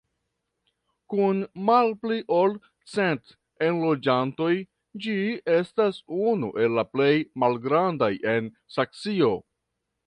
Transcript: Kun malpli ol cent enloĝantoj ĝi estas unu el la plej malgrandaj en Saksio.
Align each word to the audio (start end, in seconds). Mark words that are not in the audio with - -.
Kun 1.13 1.43
malpli 1.67 2.17
ol 2.37 2.55
cent 2.93 3.35
enloĝantoj 3.67 4.51
ĝi 5.05 5.17
estas 5.59 6.01
unu 6.33 6.51
el 6.65 6.77
la 6.81 6.87
plej 6.95 7.13
malgrandaj 7.45 8.13
en 8.37 8.55
Saksio. 8.79 9.33